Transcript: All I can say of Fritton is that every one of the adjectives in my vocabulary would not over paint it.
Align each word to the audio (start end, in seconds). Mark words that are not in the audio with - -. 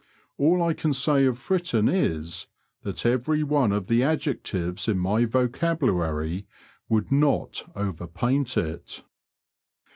All 0.39 0.63
I 0.63 0.73
can 0.73 0.93
say 0.93 1.25
of 1.27 1.37
Fritton 1.37 1.87
is 1.87 2.47
that 2.81 3.05
every 3.05 3.43
one 3.43 3.71
of 3.71 3.85
the 3.85 4.01
adjectives 4.01 4.87
in 4.87 4.97
my 4.97 5.25
vocabulary 5.25 6.47
would 6.89 7.11
not 7.11 7.69
over 7.75 8.07
paint 8.07 8.57
it. 8.57 9.03